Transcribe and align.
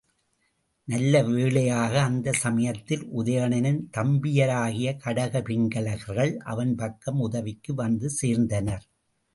நல்லவேளையாக 0.87 1.93
அந்தச் 2.01 2.39
சமயத்தில் 2.39 3.03
உதயணனின் 3.13 3.79
தம்பியராகிய 3.97 4.95
கடக 5.03 5.43
பிங்கலர்கள் 5.43 6.33
அவன் 6.45 6.75
பக்கம் 6.75 7.19
உதவிக்கு 7.19 7.73
வந்து 7.75 8.09
சேர்ந்தனர். 8.21 8.85